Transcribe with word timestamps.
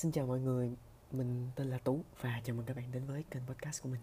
Xin 0.00 0.12
chào 0.12 0.26
mọi 0.26 0.40
người, 0.40 0.70
mình 1.12 1.46
tên 1.56 1.70
là 1.70 1.78
Tú 1.78 2.04
và 2.20 2.40
chào 2.44 2.56
mừng 2.56 2.66
các 2.66 2.76
bạn 2.76 2.92
đến 2.92 3.02
với 3.06 3.24
kênh 3.30 3.42
podcast 3.46 3.82
của 3.82 3.88
mình. 3.88 4.00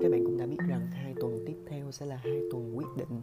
Các 0.00 0.10
bạn 0.10 0.24
cũng 0.24 0.38
đã 0.38 0.46
biết 0.46 0.56
rằng 0.68 0.90
hai 0.90 1.14
tuần 1.20 1.44
tiếp 1.46 1.56
theo 1.68 1.90
sẽ 1.90 2.06
là 2.06 2.16
hai 2.16 2.40
tuần 2.50 2.76
quyết 2.76 2.86
định 2.96 3.20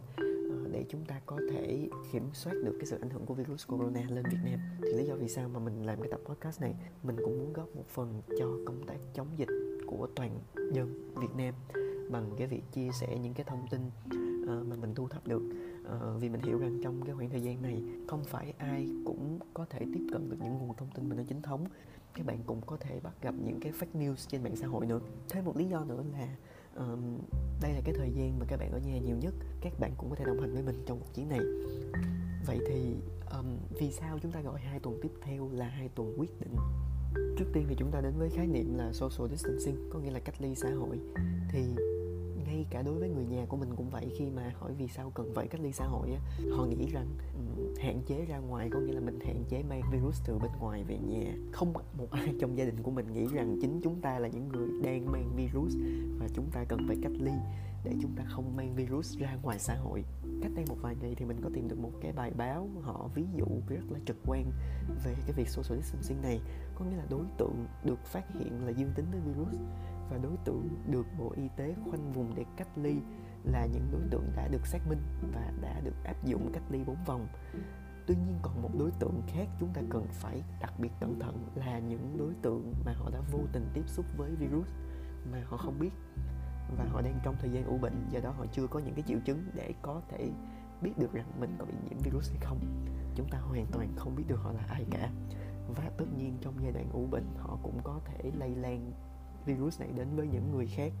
ờ, 0.50 0.68
để 0.72 0.84
chúng 0.88 1.04
ta 1.04 1.20
có 1.26 1.38
thể 1.50 1.88
kiểm 2.12 2.30
soát 2.32 2.52
được 2.64 2.72
cái 2.78 2.86
sự 2.86 2.98
ảnh 3.00 3.10
hưởng 3.10 3.26
của 3.26 3.34
virus 3.34 3.66
corona 3.66 4.02
lên 4.08 4.24
Việt 4.30 4.40
Nam. 4.44 4.60
Thì 4.82 4.92
lý 4.92 5.04
do 5.04 5.14
vì 5.14 5.28
sao 5.28 5.48
mà 5.48 5.58
mình 5.58 5.86
làm 5.86 6.00
cái 6.00 6.10
tập 6.10 6.20
podcast 6.24 6.60
này, 6.60 6.74
mình 7.02 7.16
cũng 7.24 7.38
muốn 7.38 7.52
góp 7.52 7.76
một 7.76 7.88
phần 7.88 8.22
cho 8.38 8.46
công 8.66 8.86
tác 8.86 8.96
chống 9.14 9.28
dịch 9.36 9.50
của 9.86 10.08
toàn 10.16 10.40
dân 10.72 11.12
Việt 11.14 11.34
Nam 11.36 11.54
bằng 12.10 12.30
cái 12.38 12.46
việc 12.46 12.62
chia 12.72 12.88
sẻ 13.00 13.18
những 13.18 13.34
cái 13.34 13.44
thông 13.48 13.66
tin 13.70 13.80
Ờ, 14.48 14.64
mà 14.68 14.76
mình 14.76 14.94
thu 14.94 15.08
thập 15.08 15.26
được. 15.26 15.42
Uh, 15.82 16.20
vì 16.20 16.28
mình 16.28 16.40
hiểu 16.40 16.58
rằng 16.58 16.80
trong 16.82 17.02
cái 17.04 17.14
khoảng 17.14 17.30
thời 17.30 17.42
gian 17.42 17.62
này 17.62 17.82
không 18.08 18.24
phải 18.24 18.54
ai 18.58 18.88
cũng 19.04 19.38
có 19.54 19.66
thể 19.70 19.78
tiếp 19.78 20.06
cận 20.12 20.30
được 20.30 20.36
những 20.40 20.58
nguồn 20.58 20.76
thông 20.76 20.88
tin 20.94 21.08
mà 21.08 21.16
nó 21.16 21.22
chính 21.28 21.42
thống. 21.42 21.66
Các 22.14 22.26
bạn 22.26 22.38
cũng 22.46 22.60
có 22.66 22.76
thể 22.80 23.00
bắt 23.00 23.12
gặp 23.22 23.34
những 23.44 23.60
cái 23.60 23.72
fake 23.72 24.00
news 24.00 24.14
trên 24.28 24.42
mạng 24.42 24.56
xã 24.56 24.66
hội 24.66 24.86
nữa. 24.86 25.00
Thêm 25.28 25.44
một 25.44 25.56
lý 25.56 25.64
do 25.64 25.84
nữa 25.84 26.04
là 26.12 26.36
um, 26.76 27.18
đây 27.60 27.72
là 27.72 27.80
cái 27.84 27.94
thời 27.98 28.10
gian 28.10 28.38
mà 28.38 28.46
các 28.48 28.56
bạn 28.56 28.72
ở 28.72 28.78
nhà 28.78 28.98
nhiều 28.98 29.16
nhất 29.16 29.34
các 29.60 29.72
bạn 29.80 29.92
cũng 29.98 30.10
có 30.10 30.16
thể 30.16 30.24
đồng 30.24 30.40
hành 30.40 30.54
với 30.54 30.62
mình 30.62 30.82
trong 30.86 30.98
cuộc 30.98 31.14
chiến 31.14 31.28
này. 31.28 31.40
Vậy 32.46 32.58
thì 32.68 32.94
um, 33.38 33.46
vì 33.78 33.92
sao 33.92 34.18
chúng 34.22 34.32
ta 34.32 34.40
gọi 34.40 34.60
hai 34.60 34.80
tuần 34.80 34.98
tiếp 35.02 35.12
theo 35.22 35.50
là 35.52 35.68
hai 35.68 35.88
tuần 35.88 36.14
quyết 36.18 36.40
định? 36.40 36.56
Trước 37.38 37.46
tiên 37.52 37.64
thì 37.68 37.74
chúng 37.78 37.90
ta 37.90 38.00
đến 38.00 38.12
với 38.18 38.30
khái 38.30 38.46
niệm 38.46 38.74
là 38.78 38.92
social 38.92 39.30
distancing 39.30 39.90
có 39.92 39.98
nghĩa 39.98 40.10
là 40.10 40.20
cách 40.20 40.40
ly 40.40 40.54
xã 40.54 40.70
hội. 40.70 40.98
Thì 41.52 41.60
ngay 42.48 42.66
cả 42.70 42.82
đối 42.82 42.94
với 42.94 43.08
người 43.08 43.24
nhà 43.24 43.46
của 43.48 43.56
mình 43.56 43.74
cũng 43.76 43.90
vậy 43.90 44.12
khi 44.18 44.30
mà 44.30 44.54
hỏi 44.58 44.72
vì 44.78 44.88
sao 44.88 45.10
cần 45.14 45.32
phải 45.34 45.46
cách 45.48 45.60
ly 45.60 45.72
xã 45.72 45.84
hội 45.84 46.08
á 46.10 46.20
họ 46.56 46.64
nghĩ 46.64 46.86
rằng 46.92 47.06
um, 47.34 47.74
hạn 47.80 48.02
chế 48.06 48.24
ra 48.24 48.38
ngoài 48.38 48.68
có 48.70 48.78
nghĩa 48.78 48.92
là 48.92 49.00
mình 49.00 49.20
hạn 49.20 49.44
chế 49.48 49.62
mang 49.62 49.82
virus 49.92 50.22
từ 50.26 50.38
bên 50.38 50.50
ngoài 50.60 50.84
về 50.84 50.98
nhà. 50.98 51.34
Không 51.52 51.72
một 51.72 52.10
ai 52.10 52.34
trong 52.40 52.58
gia 52.58 52.64
đình 52.64 52.82
của 52.82 52.90
mình 52.90 53.12
nghĩ 53.12 53.26
rằng 53.26 53.58
chính 53.60 53.80
chúng 53.82 54.00
ta 54.00 54.18
là 54.18 54.28
những 54.28 54.48
người 54.48 54.68
đang 54.82 55.12
mang 55.12 55.32
virus 55.36 55.76
và 56.18 56.28
chúng 56.34 56.50
ta 56.52 56.64
cần 56.64 56.80
phải 56.86 56.96
cách 57.02 57.12
ly 57.18 57.32
để 57.84 57.92
chúng 58.02 58.10
ta 58.16 58.24
không 58.28 58.56
mang 58.56 58.74
virus 58.74 59.18
ra 59.18 59.36
ngoài 59.42 59.58
xã 59.58 59.74
hội. 59.74 60.04
Cách 60.42 60.52
đây 60.54 60.64
một 60.68 60.76
vài 60.80 60.96
ngày 61.00 61.14
thì 61.16 61.24
mình 61.24 61.40
có 61.42 61.50
tìm 61.54 61.68
được 61.68 61.78
một 61.78 61.92
cái 62.00 62.12
bài 62.12 62.30
báo 62.36 62.68
họ 62.82 63.08
ví 63.14 63.24
dụ 63.36 63.46
rất 63.68 63.84
là 63.90 63.98
trực 64.06 64.16
quan 64.26 64.50
về 65.04 65.14
cái 65.26 65.32
việc 65.32 65.48
social 65.48 65.80
distancing 65.80 66.22
này. 66.22 66.40
Có 66.74 66.84
nghĩa 66.84 66.96
là 66.96 67.04
đối 67.10 67.24
tượng 67.38 67.66
được 67.84 67.98
phát 68.04 68.24
hiện 68.34 68.66
là 68.66 68.70
dương 68.70 68.92
tính 68.94 69.06
với 69.10 69.20
virus 69.20 69.60
và 70.10 70.18
đối 70.18 70.36
tượng 70.44 70.68
được 70.86 71.06
Bộ 71.18 71.32
Y 71.36 71.48
tế 71.56 71.74
khoanh 71.90 72.12
vùng 72.12 72.34
để 72.34 72.44
cách 72.56 72.68
ly 72.76 72.96
là 73.44 73.66
những 73.66 73.88
đối 73.92 74.02
tượng 74.10 74.24
đã 74.36 74.48
được 74.48 74.66
xác 74.66 74.88
minh 74.88 74.98
và 75.32 75.52
đã 75.60 75.80
được 75.80 76.04
áp 76.04 76.24
dụng 76.24 76.50
cách 76.52 76.62
ly 76.70 76.84
4 76.84 76.96
vòng. 77.06 77.26
Tuy 78.06 78.14
nhiên 78.14 78.38
còn 78.42 78.62
một 78.62 78.70
đối 78.78 78.90
tượng 78.90 79.22
khác 79.26 79.48
chúng 79.60 79.68
ta 79.74 79.82
cần 79.90 80.06
phải 80.10 80.42
đặc 80.60 80.72
biệt 80.78 80.90
cẩn 81.00 81.20
thận 81.20 81.46
là 81.54 81.78
những 81.78 82.16
đối 82.18 82.34
tượng 82.42 82.74
mà 82.84 82.92
họ 82.92 83.10
đã 83.10 83.20
vô 83.32 83.38
tình 83.52 83.66
tiếp 83.74 83.84
xúc 83.86 84.06
với 84.16 84.30
virus 84.34 84.68
mà 85.32 85.42
họ 85.46 85.56
không 85.56 85.78
biết 85.78 85.90
và 86.76 86.84
họ 86.84 87.00
đang 87.00 87.20
trong 87.22 87.36
thời 87.40 87.50
gian 87.50 87.64
ủ 87.64 87.78
bệnh, 87.78 88.06
do 88.10 88.20
đó 88.20 88.30
họ 88.30 88.46
chưa 88.52 88.66
có 88.66 88.78
những 88.78 88.94
cái 88.94 89.04
triệu 89.08 89.18
chứng 89.24 89.44
để 89.54 89.74
có 89.82 90.02
thể 90.08 90.30
biết 90.82 90.92
được 90.98 91.12
rằng 91.12 91.26
mình 91.40 91.56
có 91.58 91.64
bị 91.64 91.74
nhiễm 91.84 91.98
virus 91.98 92.30
hay 92.30 92.38
không 92.40 92.58
chúng 93.14 93.28
ta 93.28 93.38
hoàn 93.38 93.66
toàn 93.66 93.88
không 93.96 94.16
biết 94.16 94.24
được 94.28 94.36
họ 94.36 94.52
là 94.52 94.64
ai 94.68 94.84
cả 94.90 95.10
và 95.76 95.90
tất 95.98 96.04
nhiên 96.18 96.38
trong 96.40 96.54
giai 96.62 96.72
đoạn 96.72 96.90
ủ 96.92 97.06
bệnh, 97.10 97.26
họ 97.36 97.58
cũng 97.62 97.80
có 97.84 98.00
thể 98.04 98.30
lây 98.38 98.56
lan 98.56 98.92
virus 99.48 99.80
này 99.80 99.88
đến 99.96 100.08
với 100.16 100.26
những 100.26 100.50
người 100.52 100.66
khác. 100.66 100.92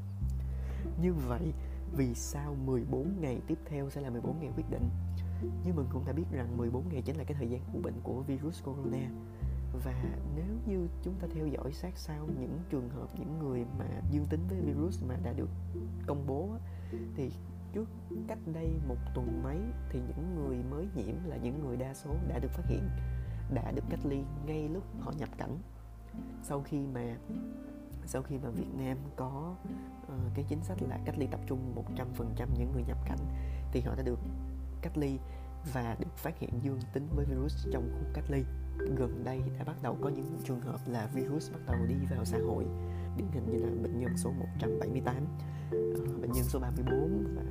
Như 1.02 1.12
vậy, 1.12 1.52
vì 1.96 2.14
sao 2.14 2.54
14 2.54 3.20
ngày 3.20 3.40
tiếp 3.46 3.58
theo 3.66 3.90
sẽ 3.90 4.00
là 4.00 4.10
14 4.10 4.40
ngày 4.40 4.52
quyết 4.56 4.70
định? 4.70 4.88
Như 5.64 5.72
mình 5.72 5.86
cũng 5.92 6.04
đã 6.06 6.12
biết 6.12 6.24
rằng 6.32 6.56
14 6.56 6.88
ngày 6.88 7.02
chính 7.02 7.16
là 7.16 7.24
cái 7.24 7.36
thời 7.38 7.48
gian 7.48 7.60
ủ 7.74 7.80
bệnh 7.82 8.00
của 8.02 8.22
virus 8.22 8.64
corona. 8.64 9.10
Và 9.84 10.04
nếu 10.36 10.46
như 10.66 10.88
chúng 11.02 11.14
ta 11.20 11.26
theo 11.34 11.46
dõi 11.46 11.72
sát 11.72 11.98
sao 11.98 12.28
những 12.40 12.58
trường 12.70 12.88
hợp, 12.88 13.08
những 13.18 13.38
người 13.38 13.64
mà 13.78 13.86
dương 14.10 14.26
tính 14.30 14.40
với 14.48 14.60
virus 14.60 15.02
mà 15.08 15.16
đã 15.24 15.32
được 15.32 15.50
công 16.06 16.26
bố 16.26 16.48
thì 17.16 17.30
trước 17.72 17.88
cách 18.28 18.38
đây 18.54 18.70
một 18.88 18.96
tuần 19.14 19.42
mấy 19.42 19.58
thì 19.90 20.00
những 20.08 20.34
người 20.34 20.56
mới 20.70 20.88
nhiễm 20.96 21.14
là 21.24 21.36
những 21.36 21.66
người 21.66 21.76
đa 21.76 21.94
số 21.94 22.14
đã 22.28 22.38
được 22.38 22.50
phát 22.50 22.66
hiện, 22.66 22.88
đã 23.54 23.72
được 23.72 23.84
cách 23.90 24.00
ly 24.04 24.22
ngay 24.46 24.68
lúc 24.68 24.84
họ 25.00 25.12
nhập 25.18 25.28
cảnh. 25.38 25.58
Sau 26.42 26.62
khi 26.62 26.78
mà 26.94 27.16
sau 28.08 28.22
khi 28.22 28.38
mà 28.38 28.50
Việt 28.50 28.74
Nam 28.78 28.96
có 29.16 29.54
uh, 30.02 30.12
cái 30.34 30.44
chính 30.48 30.62
sách 30.62 30.78
là 30.82 30.98
cách 31.04 31.18
ly 31.18 31.26
tập 31.26 31.40
trung 31.46 31.74
100% 31.96 32.46
những 32.58 32.72
người 32.72 32.84
nhập 32.86 32.98
cảnh 33.04 33.18
thì 33.72 33.80
họ 33.80 33.94
đã 33.94 34.02
được 34.02 34.18
cách 34.82 34.98
ly 34.98 35.18
và 35.72 35.96
được 36.00 36.16
phát 36.16 36.38
hiện 36.38 36.50
dương 36.62 36.80
tính 36.92 37.08
với 37.16 37.24
virus 37.24 37.66
trong 37.72 37.90
khu 37.92 38.04
cách 38.14 38.24
ly. 38.28 38.42
Gần 38.78 39.24
đây 39.24 39.40
đã 39.58 39.64
bắt 39.64 39.76
đầu 39.82 39.96
có 40.00 40.08
những 40.08 40.38
trường 40.44 40.60
hợp 40.60 40.80
là 40.86 41.06
virus 41.06 41.52
bắt 41.52 41.60
đầu 41.66 41.76
đi 41.88 41.94
vào 42.10 42.24
xã 42.24 42.38
hội 42.38 42.64
điển 43.16 43.26
hình 43.32 43.46
như 43.50 43.58
là 43.58 43.68
bệnh 43.82 44.00
nhân 44.00 44.16
số 44.16 44.30
178 44.30 45.16
uh, 45.16 45.22
ờ, 45.72 46.18
bệnh 46.20 46.32
nhân 46.32 46.44
số 46.44 46.58
34 46.58 47.26
và 47.36 47.42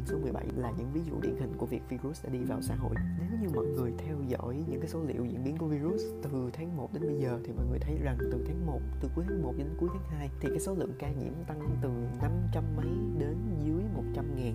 nhân 0.00 0.06
số 0.06 0.18
17 0.18 0.46
là 0.56 0.70
những 0.78 0.92
ví 0.92 1.00
dụ 1.04 1.20
điển 1.20 1.36
hình 1.40 1.52
của 1.58 1.66
việc 1.66 1.82
virus 1.88 2.24
đã 2.24 2.30
đi 2.30 2.38
vào 2.38 2.62
xã 2.62 2.74
hội. 2.74 2.94
Nếu 3.18 3.40
như 3.40 3.48
mọi 3.54 3.66
người 3.66 3.92
theo 3.98 4.16
dõi 4.26 4.64
những 4.68 4.80
cái 4.80 4.88
số 4.88 5.02
liệu 5.02 5.24
diễn 5.24 5.44
biến 5.44 5.56
của 5.58 5.66
virus 5.66 6.02
từ 6.22 6.50
tháng 6.52 6.76
1 6.76 6.92
đến 6.92 7.02
bây 7.02 7.18
giờ 7.18 7.40
thì 7.44 7.52
mọi 7.52 7.66
người 7.70 7.78
thấy 7.78 7.98
rằng 8.02 8.16
từ 8.18 8.44
tháng 8.46 8.66
1 8.66 8.80
từ 9.00 9.08
cuối 9.14 9.24
tháng 9.28 9.42
1 9.42 9.54
đến 9.58 9.66
cuối 9.80 9.88
tháng 9.92 10.18
2 10.18 10.30
thì 10.40 10.48
cái 10.48 10.60
số 10.60 10.74
lượng 10.74 10.92
ca 10.98 11.10
nhiễm 11.10 11.32
tăng 11.46 11.60
từ 11.82 11.88
500 12.22 12.64
mấy 12.76 12.86
đến 13.18 13.36
dưới 13.64 13.82
100 13.94 14.36
ngàn. 14.36 14.54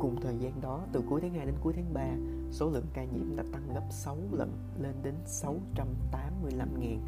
Cùng 0.00 0.20
thời 0.20 0.38
gian 0.38 0.60
đó, 0.60 0.86
từ 0.92 1.02
cuối 1.08 1.20
tháng 1.20 1.34
2 1.34 1.46
đến 1.46 1.54
cuối 1.60 1.72
tháng 1.76 1.94
3, 1.94 2.06
số 2.50 2.70
lượng 2.70 2.86
ca 2.94 3.04
nhiễm 3.04 3.36
đã 3.36 3.44
tăng 3.52 3.74
gấp 3.74 3.86
6 3.90 4.16
lần 4.32 4.52
lên 4.78 4.94
đến 5.02 5.14
685 5.26 6.80
ngàn. 6.80 7.00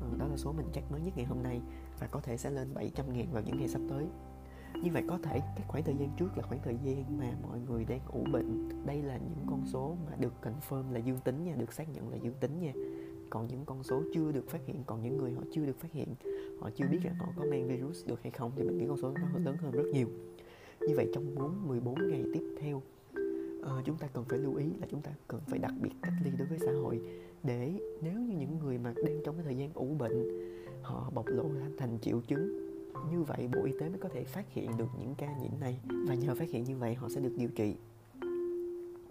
Ừ, 0.00 0.06
đó 0.18 0.26
là 0.26 0.36
số 0.36 0.52
mình 0.52 0.66
chắc 0.72 0.90
mới 0.90 1.00
nhất 1.00 1.16
ngày 1.16 1.26
hôm 1.26 1.42
nay 1.42 1.60
và 1.98 2.06
có 2.06 2.20
thể 2.20 2.36
sẽ 2.36 2.50
lên 2.50 2.74
700 2.74 3.12
ngàn 3.12 3.32
vào 3.32 3.42
những 3.42 3.58
ngày 3.58 3.68
sắp 3.68 3.80
tới 3.90 4.06
như 4.82 4.90
vậy 4.92 5.02
có 5.08 5.18
thể 5.22 5.40
cái 5.40 5.64
khoảng 5.68 5.84
thời 5.84 5.94
gian 5.94 6.10
trước 6.16 6.36
là 6.36 6.42
khoảng 6.42 6.60
thời 6.64 6.76
gian 6.84 7.18
mà 7.18 7.32
mọi 7.42 7.60
người 7.60 7.84
đang 7.84 8.00
ủ 8.08 8.24
bệnh. 8.32 8.68
Đây 8.86 9.02
là 9.02 9.16
những 9.16 9.46
con 9.46 9.66
số 9.66 9.96
mà 10.06 10.16
được 10.20 10.32
confirm 10.42 10.92
là 10.92 10.98
dương 10.98 11.18
tính 11.24 11.44
nha 11.44 11.54
được 11.58 11.72
xác 11.72 11.94
nhận 11.94 12.08
là 12.08 12.16
dương 12.16 12.34
tính 12.40 12.60
nha. 12.60 12.72
Còn 13.30 13.46
những 13.46 13.64
con 13.64 13.82
số 13.82 14.02
chưa 14.14 14.32
được 14.32 14.50
phát 14.50 14.66
hiện 14.66 14.82
còn 14.86 15.02
những 15.02 15.16
người 15.16 15.32
họ 15.32 15.42
chưa 15.52 15.66
được 15.66 15.78
phát 15.78 15.92
hiện 15.92 16.08
họ 16.60 16.70
chưa 16.76 16.86
biết 16.90 16.98
rằng 17.02 17.14
họ 17.14 17.26
có 17.36 17.44
mang 17.50 17.68
virus 17.68 18.06
được 18.06 18.22
hay 18.22 18.30
không 18.30 18.52
thì 18.56 18.62
mình 18.62 18.78
nghĩ 18.78 18.84
con 18.88 18.96
số 18.96 19.10
nó 19.10 19.38
lớn 19.38 19.56
hơn 19.60 19.70
rất 19.70 19.84
nhiều. 19.92 20.08
Như 20.80 20.94
vậy 20.96 21.10
trong 21.14 21.34
4 21.34 21.68
14 21.68 22.08
ngày 22.08 22.24
tiếp 22.34 22.56
theo 22.60 22.82
uh, 23.62 23.84
chúng 23.84 23.96
ta 23.98 24.06
cần 24.12 24.24
phải 24.28 24.38
lưu 24.38 24.54
ý 24.54 24.64
là 24.80 24.86
chúng 24.90 25.02
ta 25.02 25.10
cần 25.28 25.40
phải 25.46 25.58
đặc 25.58 25.72
biệt 25.82 25.90
cách 26.02 26.12
ly 26.24 26.30
đối 26.38 26.48
với 26.48 26.58
xã 26.58 26.72
hội 26.82 27.00
để 27.42 27.72
nếu 28.00 28.20
như 28.20 28.36
những 28.36 28.58
người 28.58 28.78
mà 28.78 28.94
đang 29.04 29.20
trong 29.24 29.34
cái 29.34 29.44
thời 29.44 29.56
gian 29.56 29.70
ủ 29.74 29.94
bệnh 29.98 30.28
họ 30.82 31.10
bộc 31.14 31.26
lộ 31.26 31.44
thành 31.78 31.98
triệu 32.02 32.20
chứng 32.20 32.71
như 33.10 33.22
vậy 33.22 33.48
bộ 33.54 33.64
y 33.64 33.72
tế 33.80 33.88
mới 33.88 33.98
có 33.98 34.08
thể 34.08 34.24
phát 34.24 34.52
hiện 34.52 34.76
được 34.76 34.88
những 34.98 35.14
ca 35.14 35.38
nhiễm 35.42 35.60
này. 35.60 35.78
Và 36.08 36.14
nhờ 36.14 36.34
phát 36.34 36.50
hiện 36.50 36.64
như 36.64 36.76
vậy 36.76 36.94
họ 36.94 37.08
sẽ 37.08 37.20
được 37.20 37.32
điều 37.36 37.48
trị. 37.48 37.76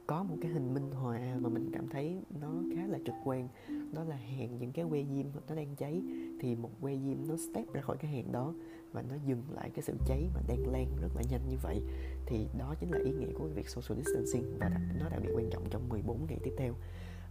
Có 0.07 0.23
một 0.23 0.35
cái 0.41 0.51
hình 0.51 0.73
minh 0.73 0.91
họa 0.91 1.19
mà 1.39 1.49
mình 1.49 1.69
cảm 1.73 1.87
thấy 1.89 2.21
nó 2.41 2.51
khá 2.75 2.87
là 2.87 2.99
trực 3.05 3.15
quan 3.23 3.47
đó 3.93 4.03
là 4.03 4.15
hẹn 4.15 4.57
những 4.57 4.71
cái 4.71 4.85
que 4.89 5.03
diêm 5.03 5.25
nó 5.49 5.55
đang 5.55 5.75
cháy 5.75 6.01
thì 6.39 6.55
một 6.55 6.69
que 6.81 6.93
diêm 6.93 7.27
nó 7.27 7.35
step 7.37 7.73
ra 7.73 7.81
khỏi 7.81 7.97
cái 7.97 8.11
hẹn 8.11 8.31
đó 8.31 8.53
và 8.91 9.01
nó 9.09 9.15
dừng 9.25 9.43
lại 9.49 9.69
cái 9.69 9.83
sự 9.83 9.93
cháy 10.07 10.29
mà 10.35 10.41
đang 10.47 10.67
lan 10.71 10.87
rất 11.01 11.15
là 11.15 11.21
nhanh 11.31 11.41
như 11.49 11.57
vậy. 11.63 11.81
Thì 12.25 12.47
đó 12.59 12.75
chính 12.79 12.91
là 12.91 12.99
ý 13.05 13.11
nghĩa 13.11 13.33
của 13.33 13.47
việc 13.55 13.69
social 13.69 14.03
distancing 14.03 14.57
và 14.59 14.69
đặc, 14.69 14.81
nó 14.99 15.09
đặc 15.09 15.19
biệt 15.23 15.29
quan 15.35 15.49
trọng 15.49 15.63
trong 15.69 15.89
14 15.89 16.25
ngày 16.27 16.39
tiếp 16.43 16.53
theo. 16.57 16.73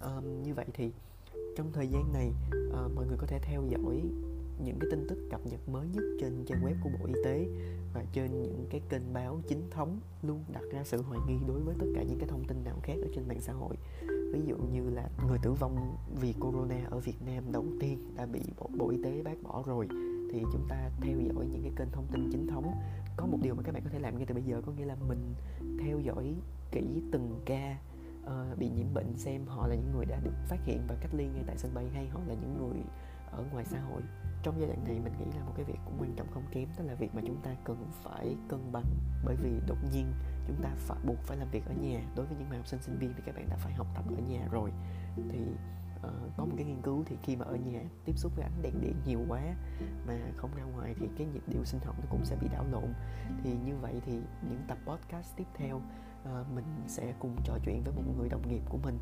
Um, 0.04 0.42
như 0.42 0.54
vậy 0.54 0.66
thì 0.74 0.92
trong 1.56 1.72
thời 1.72 1.86
gian 1.86 2.12
này 2.12 2.32
uh, 2.68 2.94
mọi 2.94 3.06
người 3.06 3.16
có 3.18 3.26
thể 3.26 3.38
theo 3.42 3.64
dõi 3.68 4.02
những 4.64 4.78
cái 4.80 4.88
tin 4.90 5.06
tức 5.08 5.18
cập 5.30 5.46
nhật 5.46 5.68
mới 5.68 5.86
nhất 5.88 6.02
trên 6.20 6.44
trang 6.46 6.64
web 6.64 6.74
của 6.82 6.90
Bộ 6.98 7.06
Y 7.06 7.14
tế 7.24 7.48
và 7.94 8.04
trên 8.12 8.42
những 8.42 8.66
cái 8.70 8.80
kênh 8.88 9.12
báo 9.12 9.40
chính 9.48 9.70
thống 9.70 10.00
luôn 10.22 10.44
đặt 10.52 10.62
ra 10.72 10.84
sự 10.84 11.02
hoài 11.02 11.20
nghi 11.28 11.36
đối 11.48 11.60
với 11.60 11.74
tất 11.78 11.86
cả 11.94 12.02
những 12.02 12.18
cái 12.18 12.28
thông 12.28 12.44
tin 12.44 12.64
nào 12.64 12.76
khác 12.82 12.94
ở 13.02 13.08
trên 13.14 13.28
mạng 13.28 13.40
xã 13.40 13.52
hội. 13.52 13.76
Ví 14.32 14.40
dụ 14.46 14.56
như 14.56 14.90
là 14.90 15.08
người 15.28 15.38
tử 15.42 15.52
vong 15.52 15.96
vì 16.20 16.34
corona 16.40 16.86
ở 16.90 16.98
Việt 16.98 17.22
Nam 17.26 17.52
đầu 17.52 17.64
tiên 17.80 17.98
đã 18.16 18.26
bị 18.26 18.40
Bộ, 18.56 18.70
Bộ 18.78 18.90
Y 18.90 19.02
tế 19.04 19.22
bác 19.22 19.42
bỏ 19.42 19.62
rồi 19.66 19.88
thì 20.32 20.42
chúng 20.52 20.66
ta 20.68 20.90
theo 21.00 21.18
dõi 21.20 21.46
những 21.52 21.62
cái 21.62 21.72
kênh 21.76 21.90
thông 21.92 22.06
tin 22.12 22.28
chính 22.32 22.46
thống. 22.46 22.72
Có 23.16 23.26
một 23.26 23.38
điều 23.42 23.54
mà 23.54 23.62
các 23.62 23.74
bạn 23.74 23.82
có 23.84 23.90
thể 23.90 23.98
làm 23.98 24.16
ngay 24.16 24.26
từ 24.26 24.34
bây 24.34 24.42
giờ 24.42 24.62
có 24.66 24.72
nghĩa 24.72 24.84
là 24.84 24.96
mình 25.08 25.34
theo 25.84 26.00
dõi 26.00 26.34
kỹ 26.72 27.02
từng 27.12 27.40
ca 27.44 27.76
uh, 28.24 28.58
bị 28.58 28.70
nhiễm 28.70 28.94
bệnh 28.94 29.16
xem 29.16 29.46
họ 29.46 29.66
là 29.66 29.74
những 29.74 29.92
người 29.96 30.04
đã 30.04 30.20
được 30.24 30.34
phát 30.48 30.58
hiện 30.64 30.80
và 30.88 30.96
cách 31.00 31.14
ly 31.14 31.24
ngay 31.24 31.44
tại 31.46 31.56
sân 31.58 31.74
bay 31.74 31.88
hay 31.94 32.08
họ 32.08 32.20
là 32.26 32.34
những 32.34 32.56
người 32.58 32.82
ở 33.30 33.44
ngoài 33.52 33.64
xã 33.64 33.80
hội 33.80 34.02
trong 34.42 34.60
giai 34.60 34.68
đoạn 34.68 34.84
này 34.84 35.00
mình 35.04 35.12
nghĩ 35.18 35.38
là 35.38 35.44
một 35.44 35.52
cái 35.56 35.64
việc 35.64 35.78
cũng 35.84 35.96
quan 35.98 36.14
trọng 36.16 36.30
không 36.30 36.42
kém 36.50 36.68
đó 36.78 36.84
là 36.84 36.94
việc 36.94 37.14
mà 37.14 37.22
chúng 37.26 37.40
ta 37.42 37.56
cần 37.64 37.90
phải 38.02 38.36
cân 38.48 38.72
bằng. 38.72 38.84
Bởi 39.24 39.36
vì 39.36 39.50
đột 39.66 39.78
nhiên 39.92 40.12
chúng 40.46 40.62
ta 40.62 40.70
phải 40.76 40.98
buộc 41.06 41.18
phải 41.18 41.36
làm 41.36 41.48
việc 41.50 41.66
ở 41.66 41.72
nhà. 41.72 42.02
Đối 42.16 42.26
với 42.26 42.36
những 42.38 42.50
bạn 42.50 42.58
học 42.58 42.66
sinh 42.66 42.82
sinh 42.82 42.98
viên 42.98 43.12
thì 43.16 43.22
các 43.26 43.34
bạn 43.34 43.48
đã 43.48 43.56
phải 43.56 43.72
học 43.72 43.86
tập 43.94 44.04
ở 44.16 44.22
nhà 44.28 44.48
rồi. 44.50 44.72
Thì 45.16 45.46
uh, 45.96 46.36
có 46.36 46.44
một 46.44 46.54
cái 46.56 46.66
nghiên 46.66 46.82
cứu 46.82 47.04
thì 47.06 47.16
khi 47.22 47.36
mà 47.36 47.44
ở 47.44 47.56
nhà 47.56 47.80
tiếp 48.04 48.18
xúc 48.18 48.32
với 48.36 48.44
ánh 48.44 48.62
đèn 48.62 48.80
điện 48.80 48.94
nhiều 49.06 49.20
quá 49.28 49.42
mà 50.06 50.18
không 50.36 50.50
ra 50.56 50.62
ngoài 50.62 50.94
thì 51.00 51.08
cái 51.18 51.26
nhịp 51.26 51.42
điệu 51.46 51.64
sinh 51.64 51.80
học 51.84 51.96
nó 51.98 52.06
cũng 52.10 52.24
sẽ 52.24 52.36
bị 52.40 52.48
đảo 52.52 52.64
lộn. 52.70 52.94
Thì 53.42 53.56
như 53.64 53.76
vậy 53.76 54.00
thì 54.06 54.12
những 54.42 54.64
tập 54.68 54.78
podcast 54.86 55.36
tiếp 55.36 55.46
theo 55.54 55.80
Ờ, 56.24 56.44
mình 56.54 56.64
sẽ 56.86 57.14
cùng 57.18 57.36
trò 57.44 57.58
chuyện 57.64 57.82
với 57.84 57.94
một 57.94 58.02
người 58.18 58.28
đồng 58.28 58.48
nghiệp 58.48 58.62
của 58.68 58.78
mình. 58.78 58.98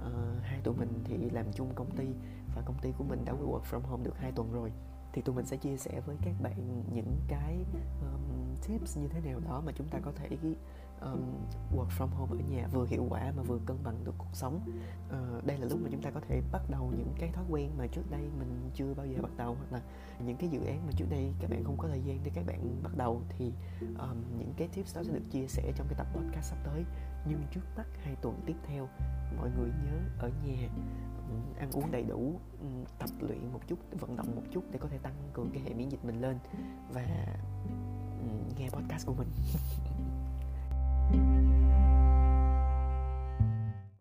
À, 0.00 0.10
hai 0.42 0.60
tụi 0.64 0.74
mình 0.74 0.88
thì 1.04 1.30
làm 1.30 1.52
chung 1.52 1.72
công 1.74 1.90
ty 1.96 2.06
và 2.54 2.62
công 2.62 2.78
ty 2.82 2.92
của 2.98 3.04
mình 3.04 3.24
đã 3.24 3.32
work 3.32 3.62
from 3.70 3.80
home 3.80 4.04
được 4.04 4.18
hai 4.18 4.32
tuần 4.32 4.52
rồi. 4.52 4.72
Thì 5.12 5.22
tụi 5.22 5.34
mình 5.34 5.46
sẽ 5.46 5.56
chia 5.56 5.76
sẻ 5.76 6.00
với 6.06 6.16
các 6.22 6.34
bạn 6.42 6.82
những 6.94 7.16
cái 7.28 7.64
um, 8.00 8.56
tips 8.68 8.98
như 8.98 9.08
thế 9.08 9.20
nào 9.20 9.40
đó 9.40 9.62
mà 9.66 9.72
chúng 9.76 9.88
ta 9.88 9.98
có 10.02 10.12
thể 10.16 10.28
um, 11.04 11.20
work 11.76 11.88
from 11.98 12.08
home 12.08 12.42
ở 12.42 12.48
nhà 12.50 12.68
vừa 12.72 12.86
hiệu 12.86 13.06
quả 13.10 13.32
mà 13.36 13.42
vừa 13.42 13.58
cân 13.66 13.76
bằng 13.84 14.04
được 14.04 14.14
cuộc 14.18 14.30
sống. 14.32 14.60
Uh, 15.08 15.44
đây 15.44 15.58
là 15.58 15.66
lúc 15.66 15.78
mà 15.82 15.88
chúng 15.92 16.02
ta 16.02 16.10
có 16.10 16.20
thể 16.28 16.42
bắt 16.52 16.62
đầu 16.70 16.92
những 16.98 17.14
cái 17.18 17.30
thói 17.32 17.44
quen 17.50 17.70
mà 17.78 17.86
trước 17.86 18.10
đây 18.10 18.20
mình 18.38 18.70
chưa 18.74 18.94
bao 18.94 19.06
giờ 19.06 19.22
bắt 19.22 19.30
đầu 19.36 19.54
hoặc 19.54 19.72
là 19.72 19.80
những 20.26 20.36
cái 20.36 20.48
dự 20.48 20.64
án 20.64 20.86
mà 20.86 20.92
trước 20.96 21.06
đây 21.10 21.32
các 21.40 21.50
bạn 21.50 21.64
không 21.64 21.76
có 21.78 21.88
thời 21.88 22.02
gian 22.02 22.18
để 22.24 22.30
các 22.34 22.46
bạn 22.46 22.82
bắt 22.82 22.96
đầu 22.96 23.22
thì 23.28 23.52
um, 23.98 24.38
những 24.38 24.54
cái 24.56 24.68
tips 24.68 24.96
đó 24.96 25.02
sẽ 25.02 25.12
được 25.12 25.30
chia 25.30 25.46
sẻ 25.46 25.72
trong 25.76 25.86
cái 25.88 25.94
tập 25.98 26.06
podcast 26.14 26.50
sắp 26.50 26.58
tới. 26.64 26.84
Nhưng 27.26 27.42
trước 27.50 27.60
mắt 27.76 27.86
hai 28.02 28.16
tuần 28.22 28.40
tiếp 28.46 28.56
theo 28.66 28.88
mọi 29.36 29.50
người 29.58 29.68
nhớ 29.84 29.98
ở 30.18 30.30
nhà 30.44 30.68
um, 31.28 31.58
ăn 31.58 31.70
uống 31.72 31.90
đầy 31.90 32.02
đủ 32.02 32.40
um, 32.60 32.84
tập 32.98 33.10
luyện 33.20 33.52
một 33.52 33.60
chút 33.66 33.78
vận 34.00 34.16
động 34.16 34.36
một 34.36 34.42
chút 34.52 34.64
để 34.70 34.78
có 34.78 34.88
thể 34.88 34.98
tăng 34.98 35.14
cường 35.32 35.50
cái 35.52 35.62
hệ 35.62 35.74
miễn 35.74 35.88
dịch 35.88 36.04
mình 36.04 36.20
lên 36.20 36.38
và 36.92 37.36
um, 38.20 38.56
nghe 38.58 38.68
podcast 38.70 39.06
của 39.06 39.14
mình. 39.14 39.28
thank 41.12 41.24
you 41.24 41.41